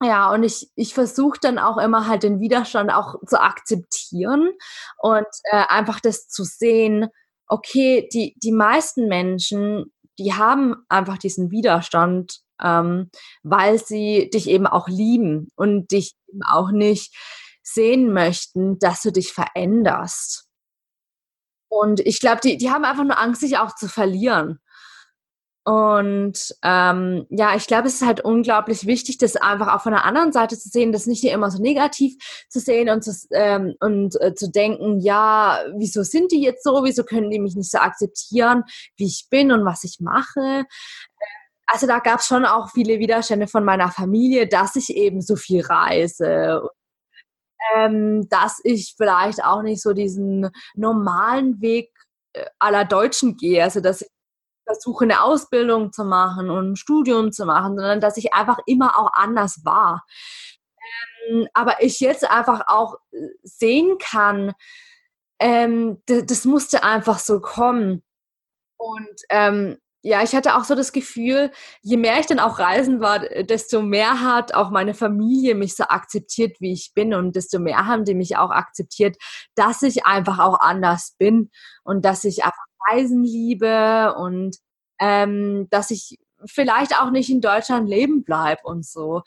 [0.00, 4.50] ja, und ich, ich versuche dann auch immer halt den Widerstand auch zu akzeptieren
[4.98, 7.08] und äh, einfach das zu sehen,
[7.48, 13.10] okay, die, die meisten Menschen, die haben einfach diesen Widerstand, ähm,
[13.42, 17.14] weil sie dich eben auch lieben und dich eben auch nicht
[17.62, 20.46] sehen möchten, dass du dich veränderst.
[21.70, 24.58] Und ich glaube, die, die haben einfach nur Angst, sich auch zu verlieren.
[25.68, 30.06] Und ähm, ja, ich glaube, es ist halt unglaublich wichtig, das einfach auch von der
[30.06, 32.16] anderen Seite zu sehen, das nicht immer so negativ
[32.48, 36.84] zu sehen und zu, ähm, und äh, zu denken, ja, wieso sind die jetzt so,
[36.84, 38.64] wieso können die mich nicht so akzeptieren,
[38.96, 40.64] wie ich bin und was ich mache.
[41.70, 45.36] Also da gab es schon auch viele Widerstände von meiner Familie, dass ich eben so
[45.36, 46.62] viel reise.
[47.74, 51.90] Ähm, dass ich vielleicht auch nicht so diesen normalen Weg
[52.32, 54.08] äh, aller Deutschen gehe, also dass ich
[54.64, 58.98] versuche, eine Ausbildung zu machen und ein Studium zu machen, sondern dass ich einfach immer
[58.98, 60.06] auch anders war.
[61.28, 64.52] Ähm, aber ich jetzt einfach auch äh, sehen kann,
[65.40, 68.02] ähm, das musste einfach so kommen.
[68.76, 69.78] Und ähm,
[70.08, 71.50] ja, ich hatte auch so das Gefühl,
[71.82, 75.84] je mehr ich dann auch reisen war, desto mehr hat auch meine Familie mich so
[75.84, 79.18] akzeptiert, wie ich bin und desto mehr haben die mich auch akzeptiert,
[79.54, 81.50] dass ich einfach auch anders bin
[81.84, 84.56] und dass ich einfach Reisen liebe und
[84.98, 89.22] ähm, dass ich vielleicht auch nicht in Deutschland leben bleibe und so.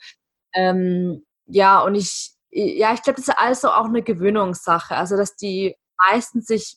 [0.52, 4.96] Ähm, ja, und ich, ja, ich glaube, das ist also auch eine Gewöhnungssache.
[4.96, 5.76] Also, dass die
[6.10, 6.76] meisten sich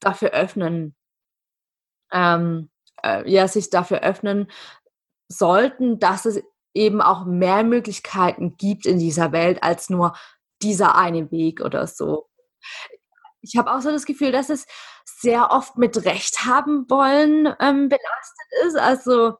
[0.00, 0.94] dafür öffnen,
[2.12, 2.70] ähm,
[3.04, 4.50] äh, ja, sich dafür öffnen
[5.28, 6.42] sollten, dass es
[6.74, 10.14] eben auch mehr Möglichkeiten gibt in dieser Welt als nur
[10.62, 12.28] dieser eine Weg oder so.
[13.40, 14.66] Ich habe auch so das Gefühl, dass es
[15.04, 18.76] sehr oft mit Recht haben wollen ähm, belastet ist.
[18.76, 19.36] Also,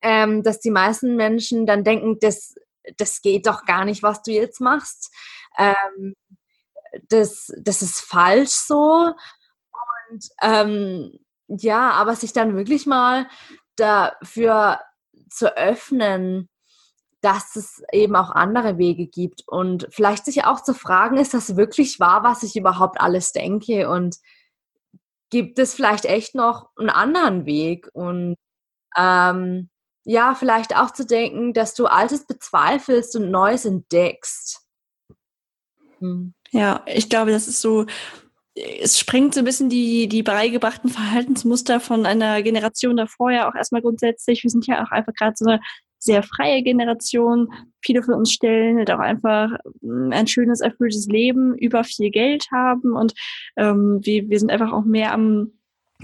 [0.00, 2.54] ähm, dass die meisten Menschen dann denken, das,
[2.96, 5.12] das geht doch gar nicht, was du jetzt machst.
[5.58, 6.14] Ähm,
[7.08, 9.12] das, das ist falsch so.
[10.10, 11.18] Und ähm,
[11.62, 13.26] ja, aber sich dann wirklich mal
[13.76, 14.80] dafür
[15.30, 16.48] zu öffnen,
[17.20, 21.56] dass es eben auch andere Wege gibt und vielleicht sich auch zu fragen, ist das
[21.56, 24.16] wirklich wahr, was ich überhaupt alles denke und
[25.30, 28.36] gibt es vielleicht echt noch einen anderen Weg und
[28.96, 29.70] ähm,
[30.04, 34.60] ja, vielleicht auch zu denken, dass du Altes bezweifelst und Neues entdeckst.
[35.98, 36.34] Hm.
[36.50, 37.86] Ja, ich glaube, das ist so
[38.54, 43.54] es sprengt so ein bisschen die, die beigebrachten Verhaltensmuster von einer Generation davor ja auch
[43.54, 44.44] erstmal grundsätzlich.
[44.44, 45.60] Wir sind ja auch einfach gerade so eine
[45.98, 47.48] sehr freie Generation.
[47.84, 52.46] Viele von uns stellen halt auch einfach hm, ein schönes, erfülltes Leben über viel Geld
[52.52, 53.14] haben und
[53.56, 55.52] ähm, wir, wir sind einfach auch mehr am,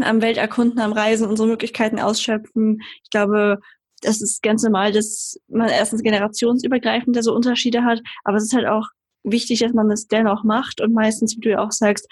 [0.01, 2.81] am Welterkunden, am Reisen, unsere Möglichkeiten ausschöpfen.
[3.05, 3.61] Ich glaube,
[4.03, 8.67] das ist ganz normal, dass man erstens generationsübergreifend so Unterschiede hat, aber es ist halt
[8.67, 8.89] auch
[9.23, 12.09] wichtig, dass man das dennoch macht und meistens, wie du ja auch sagst,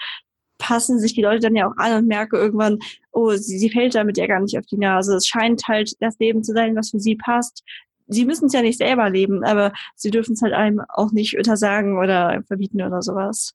[0.59, 2.77] passen sich die Leute dann ja auch an und merke irgendwann,
[3.11, 5.15] oh, sie, sie fällt damit ja gar nicht auf die Nase.
[5.15, 7.63] Es scheint halt das Leben zu sein, was für sie passt.
[8.07, 11.37] Sie müssen es ja nicht selber leben, aber sie dürfen es halt einem auch nicht
[11.37, 13.53] untersagen oder verbieten oder sowas.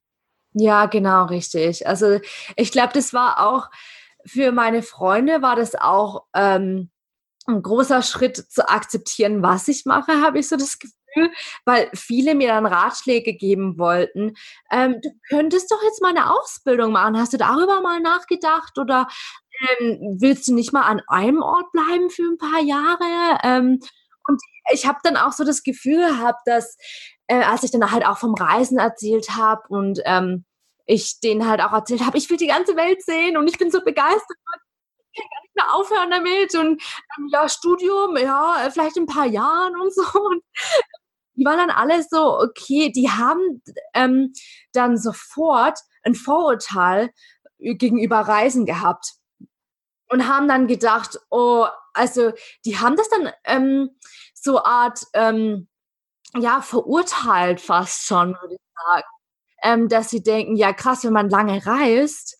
[0.53, 1.87] Ja, genau, richtig.
[1.87, 2.19] Also
[2.55, 3.69] ich glaube, das war auch
[4.25, 6.89] für meine Freunde war das auch ähm,
[7.47, 10.79] ein großer Schritt zu akzeptieren, was ich mache, habe ich so das
[11.15, 11.31] Gefühl
[11.65, 14.35] weil viele mir dann Ratschläge geben wollten.
[14.71, 17.17] Ähm, du könntest doch jetzt mal eine Ausbildung machen.
[17.19, 19.07] Hast du darüber mal nachgedacht oder
[19.79, 23.39] ähm, willst du nicht mal an einem Ort bleiben für ein paar Jahre?
[23.43, 23.79] Ähm,
[24.27, 26.77] und ich habe dann auch so das Gefühl gehabt, dass
[27.27, 30.45] äh, als ich dann halt auch vom Reisen erzählt habe und ähm,
[30.85, 33.71] ich denen halt auch erzählt habe, ich will die ganze Welt sehen und ich bin
[33.71, 34.37] so begeistert.
[35.11, 36.81] Ich kann gar nicht mehr aufhören damit und
[37.17, 40.03] ähm, ja, Studium, ja, vielleicht in ein paar Jahren und so.
[40.03, 40.43] Und
[41.35, 43.61] die waren dann alle so, okay, die haben
[43.93, 44.33] ähm,
[44.73, 47.09] dann sofort ein Vorurteil
[47.59, 49.13] gegenüber Reisen gehabt
[50.09, 52.31] und haben dann gedacht, oh, also
[52.65, 53.89] die haben das dann ähm,
[54.33, 55.67] so Art, ähm,
[56.37, 59.07] ja, verurteilt fast schon, würde ich sagen,
[59.63, 62.37] ähm, dass sie denken, ja krass, wenn man lange reist,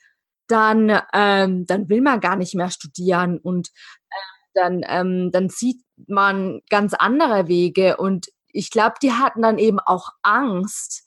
[0.48, 4.16] dann, ähm, dann will man gar nicht mehr studieren und äh,
[4.54, 9.80] dann, ähm, dann zieht man ganz andere Wege und ich glaube, die hatten dann eben
[9.80, 11.06] auch Angst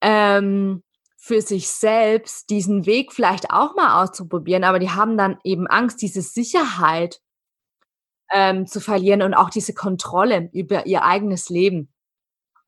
[0.00, 0.82] ähm,
[1.16, 6.00] für sich selbst, diesen Weg vielleicht auch mal auszuprobieren, aber die haben dann eben Angst,
[6.00, 7.20] diese Sicherheit
[8.30, 11.92] ähm, zu verlieren und auch diese Kontrolle über ihr eigenes Leben.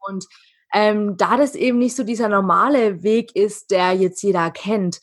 [0.00, 0.26] Und
[0.72, 5.00] ähm, da das eben nicht so dieser normale Weg ist, der jetzt jeder kennt.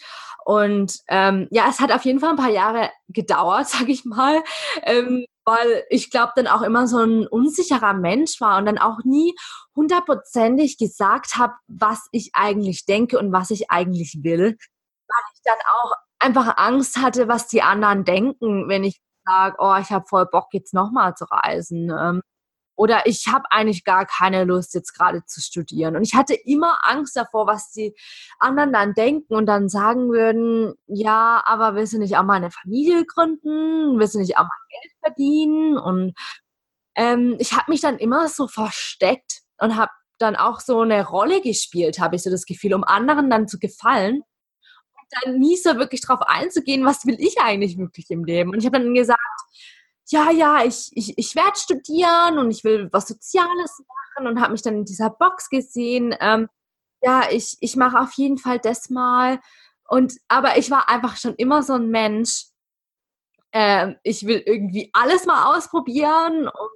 [0.47, 4.41] Und ähm, ja, es hat auf jeden Fall ein paar Jahre gedauert, sag ich mal,
[4.83, 8.99] ähm, weil ich glaube, dann auch immer so ein unsicherer Mensch war und dann auch
[9.03, 9.35] nie
[9.75, 14.55] hundertprozentig gesagt habe, was ich eigentlich denke und was ich eigentlich will,
[15.07, 19.75] weil ich dann auch einfach Angst hatte, was die anderen denken, wenn ich sage, oh,
[19.81, 21.89] ich habe voll Bock jetzt nochmal zu reisen.
[21.89, 22.21] Ähm,
[22.77, 25.95] oder ich habe eigentlich gar keine Lust, jetzt gerade zu studieren.
[25.95, 27.95] Und ich hatte immer Angst davor, was die
[28.39, 32.51] anderen dann denken und dann sagen würden, ja, aber willst du nicht auch mal eine
[32.51, 33.99] Familie gründen?
[33.99, 35.77] Willst du nicht auch mal Geld verdienen?
[35.77, 36.13] Und
[36.95, 41.41] ähm, ich habe mich dann immer so versteckt und habe dann auch so eine Rolle
[41.41, 44.17] gespielt, habe ich so das Gefühl, um anderen dann zu gefallen.
[44.17, 48.51] Und dann nie so wirklich drauf einzugehen, was will ich eigentlich wirklich im Leben.
[48.51, 49.19] Und ich habe dann gesagt,
[50.09, 53.81] ja, ja, ich, ich, ich werde studieren und ich will was Soziales
[54.15, 56.15] machen und habe mich dann in dieser Box gesehen.
[56.19, 56.47] Ähm,
[57.01, 59.39] ja, ich, ich mache auf jeden Fall das mal.
[59.87, 62.45] Und aber ich war einfach schon immer so ein Mensch.
[63.53, 66.69] Ähm, ich will irgendwie alles mal ausprobieren und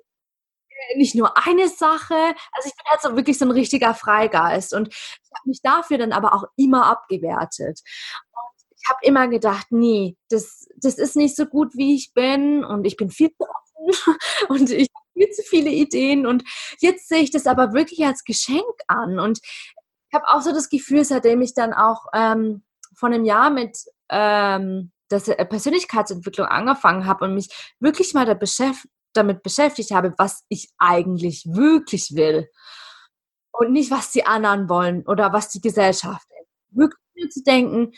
[0.70, 2.16] äh, nicht nur eine Sache.
[2.52, 5.98] Also ich bin halt so wirklich so ein richtiger Freigeist und ich habe mich dafür
[5.98, 7.82] dann aber auch immer abgewertet.
[8.32, 12.64] Und ich habe immer gedacht, nee, das, das ist nicht so gut, wie ich bin
[12.64, 14.18] und ich bin viel zu offen
[14.50, 16.44] und ich habe viel zu viele Ideen und
[16.80, 20.70] jetzt sehe ich das aber wirklich als Geschenk an und ich habe auch so das
[20.70, 22.64] Gefühl, seitdem ich dann auch ähm,
[22.96, 23.78] vor einem Jahr mit
[24.10, 30.46] ähm, der Persönlichkeitsentwicklung angefangen habe und mich wirklich mal da beschäft damit beschäftigt habe, was
[30.50, 32.50] ich eigentlich wirklich will
[33.52, 36.88] und nicht, was die anderen wollen oder was die Gesellschaft will.
[36.88, 37.92] Wirklich zu denken,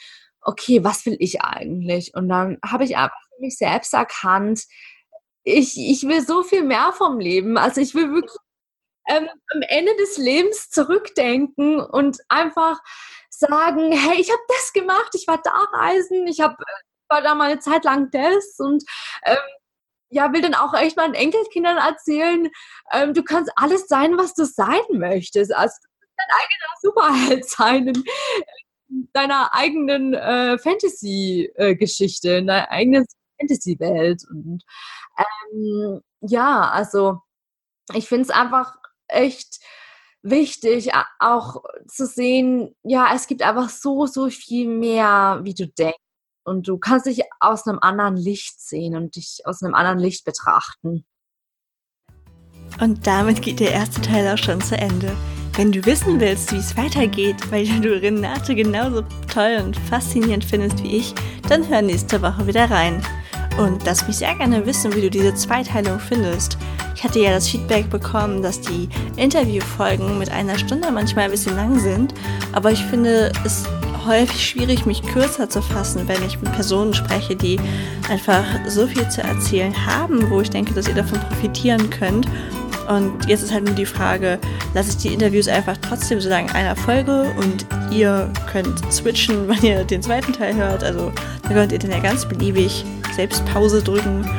[0.43, 2.13] okay, was will ich eigentlich?
[2.15, 4.63] Und dann habe ich einfach für mich selbst erkannt,
[5.43, 7.57] ich, ich will so viel mehr vom Leben.
[7.57, 8.37] Also ich will wirklich
[9.09, 12.79] ähm, am Ende des Lebens zurückdenken und einfach
[13.29, 16.55] sagen, hey, ich habe das gemacht, ich war da reisen, ich habe
[17.09, 18.83] war da mal eine Zeit lang das und
[19.25, 19.37] ähm,
[20.09, 22.49] ja, will dann auch echt meinen Enkelkindern erzählen,
[22.91, 25.53] ähm, du kannst alles sein, was du sein möchtest.
[25.53, 28.03] Also du kannst dein eigener Superheld sein in, in
[29.13, 33.05] deiner eigenen äh, Fantasy-Geschichte, in deiner eigenen
[33.39, 34.23] Fantasy-Welt.
[34.29, 34.63] Und
[35.17, 37.19] ähm, ja, also
[37.93, 38.75] ich finde es einfach
[39.07, 39.59] echt
[40.21, 45.97] wichtig, auch zu sehen, ja, es gibt einfach so, so viel mehr, wie du denkst.
[46.45, 50.25] Und du kannst dich aus einem anderen Licht sehen und dich aus einem anderen Licht
[50.25, 51.05] betrachten.
[52.81, 55.15] Und damit geht der erste Teil auch schon zu Ende.
[55.55, 60.83] Wenn du wissen willst, wie es weitergeht, weil du Renate genauso toll und faszinierend findest
[60.83, 61.13] wie ich,
[61.47, 63.03] dann hör nächste Woche wieder rein.
[63.59, 66.57] Und lass mich sehr gerne wissen, wie du diese Zweiteilung findest.
[66.95, 71.55] Ich hatte ja das Feedback bekommen, dass die Interviewfolgen mit einer Stunde manchmal ein bisschen
[71.55, 72.15] lang sind,
[72.53, 73.65] aber ich finde es
[74.07, 77.59] häufig schwierig, mich kürzer zu fassen, wenn ich mit Personen spreche, die
[78.09, 82.27] einfach so viel zu erzählen haben, wo ich denke, dass ihr davon profitieren könnt.
[82.87, 84.39] Und jetzt ist halt nur die Frage,
[84.73, 89.61] lasse ich die Interviews einfach trotzdem so lange einer Folge und ihr könnt switchen, wenn
[89.61, 90.83] ihr den zweiten Teil hört.
[90.83, 91.11] Also
[91.43, 94.29] da könnt ihr dann ja ganz beliebig selbst Pause drücken.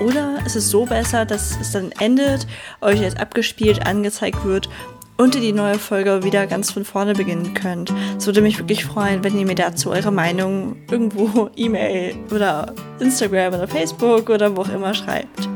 [0.00, 2.46] Oder ist es so besser, dass es dann endet,
[2.80, 4.68] euch jetzt abgespielt angezeigt wird
[5.16, 7.92] und ihr die neue Folge wieder ganz von vorne beginnen könnt.
[8.18, 13.54] Es würde mich wirklich freuen, wenn ihr mir dazu eure Meinung irgendwo E-Mail oder Instagram
[13.54, 15.48] oder Facebook oder wo auch immer schreibt.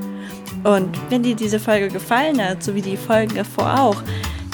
[0.67, 4.03] Und wenn dir diese Folge gefallen hat, so wie die Folgen davor auch,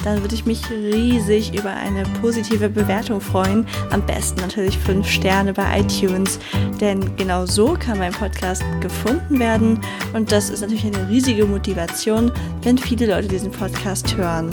[0.04, 3.66] dann würde ich mich riesig über eine positive Bewertung freuen.
[3.90, 6.38] Am besten natürlich 5 Sterne bei iTunes,
[6.80, 9.80] denn genau so kann mein Podcast gefunden werden
[10.12, 12.30] und das ist natürlich eine riesige Motivation,
[12.62, 14.50] wenn viele Leute diesen Podcast hören.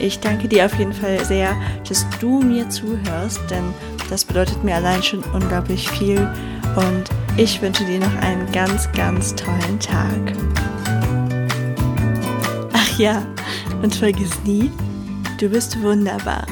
[0.00, 1.54] Ich danke dir auf jeden Fall sehr,
[1.88, 3.64] dass du mir zuhörst, denn
[4.10, 6.28] das bedeutet mir allein schon unglaublich viel
[6.76, 7.04] und
[7.36, 10.32] ich wünsche dir noch einen ganz, ganz tollen Tag.
[12.72, 13.26] Ach ja,
[13.82, 14.70] und vergiss nie,
[15.38, 16.46] du bist wunderbar.